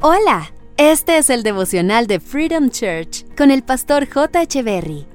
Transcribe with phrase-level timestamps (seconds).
[0.00, 4.46] Hola, este es el devocional de Freedom Church con el pastor J.
[4.62, 5.08] Berry.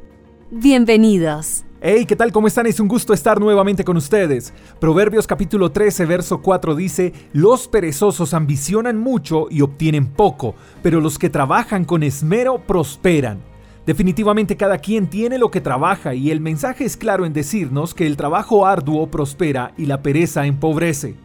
[0.52, 1.64] Bienvenidos.
[1.80, 2.34] Hey, ¿qué tal?
[2.34, 2.66] ¿Cómo están?
[2.66, 4.54] Es un gusto estar nuevamente con ustedes.
[4.82, 11.18] Proverbios capítulo 13, verso 4 dice, Los perezosos ambicionan mucho y obtienen poco, pero los
[11.18, 13.42] que trabajan con esmero prosperan.
[13.86, 18.06] Definitivamente cada quien tiene lo que trabaja y el mensaje es claro en decirnos que
[18.06, 21.16] el trabajo arduo prospera y la pereza empobrece.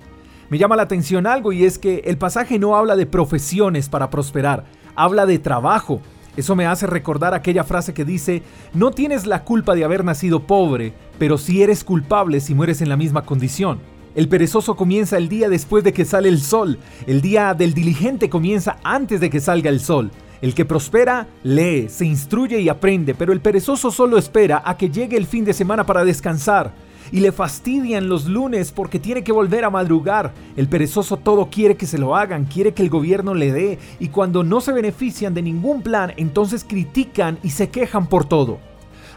[0.50, 4.08] Me llama la atención algo y es que el pasaje no habla de profesiones para
[4.08, 6.00] prosperar, habla de trabajo.
[6.38, 10.46] Eso me hace recordar aquella frase que dice, no tienes la culpa de haber nacido
[10.46, 13.80] pobre, pero sí eres culpable si mueres en la misma condición.
[14.14, 18.30] El perezoso comienza el día después de que sale el sol, el día del diligente
[18.30, 20.10] comienza antes de que salga el sol.
[20.40, 24.88] El que prospera, lee, se instruye y aprende, pero el perezoso solo espera a que
[24.88, 26.72] llegue el fin de semana para descansar.
[27.12, 30.32] Y le fastidian los lunes porque tiene que volver a madrugar.
[30.56, 34.08] El perezoso todo quiere que se lo hagan, quiere que el gobierno le dé, y
[34.08, 38.58] cuando no se benefician de ningún plan, entonces critican y se quejan por todo.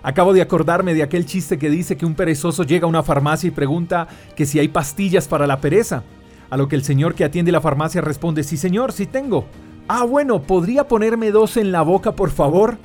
[0.03, 3.47] Acabo de acordarme de aquel chiste que dice que un perezoso llega a una farmacia
[3.47, 6.03] y pregunta que si hay pastillas para la pereza.
[6.49, 9.45] A lo que el señor que atiende la farmacia responde, sí señor, sí tengo.
[9.87, 12.77] Ah, bueno, ¿podría ponerme dos en la boca, por favor?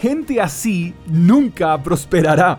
[0.00, 2.58] Gente así nunca prosperará.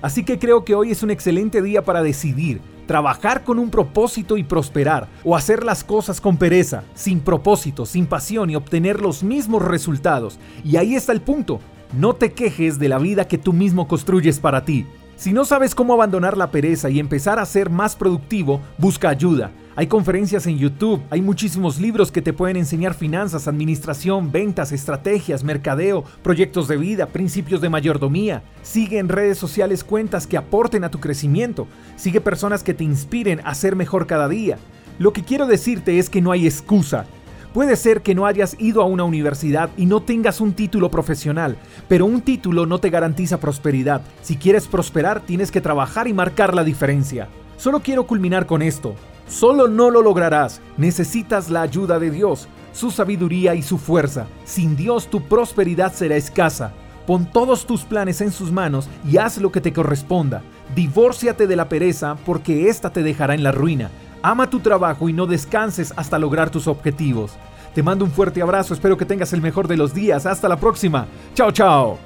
[0.00, 4.36] Así que creo que hoy es un excelente día para decidir, trabajar con un propósito
[4.36, 9.22] y prosperar, o hacer las cosas con pereza, sin propósito, sin pasión y obtener los
[9.22, 10.38] mismos resultados.
[10.64, 11.60] Y ahí está el punto,
[11.92, 14.86] no te quejes de la vida que tú mismo construyes para ti.
[15.16, 19.52] Si no sabes cómo abandonar la pereza y empezar a ser más productivo, busca ayuda.
[19.74, 25.44] Hay conferencias en YouTube, hay muchísimos libros que te pueden enseñar finanzas, administración, ventas, estrategias,
[25.44, 28.42] mercadeo, proyectos de vida, principios de mayordomía.
[28.60, 31.66] Sigue en redes sociales cuentas que aporten a tu crecimiento.
[31.96, 34.58] Sigue personas que te inspiren a ser mejor cada día.
[34.98, 37.06] Lo que quiero decirte es que no hay excusa.
[37.54, 41.56] Puede ser que no hayas ido a una universidad y no tengas un título profesional,
[41.88, 44.02] pero un título no te garantiza prosperidad.
[44.20, 47.28] Si quieres prosperar, tienes que trabajar y marcar la diferencia.
[47.56, 48.96] Solo quiero culminar con esto.
[49.32, 50.60] Solo no lo lograrás.
[50.76, 54.26] Necesitas la ayuda de Dios, su sabiduría y su fuerza.
[54.44, 56.74] Sin Dios tu prosperidad será escasa.
[57.06, 60.42] Pon todos tus planes en sus manos y haz lo que te corresponda.
[60.74, 63.90] Divórciate de la pereza porque ésta te dejará en la ruina.
[64.20, 67.32] Ama tu trabajo y no descanses hasta lograr tus objetivos.
[67.74, 70.26] Te mando un fuerte abrazo, espero que tengas el mejor de los días.
[70.26, 71.06] Hasta la próxima.
[71.34, 71.98] Chao, chao.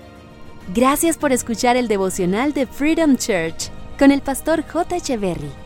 [0.73, 4.97] Gracias por escuchar el devocional de Freedom Church con el pastor J.
[4.97, 5.66] Echeverry.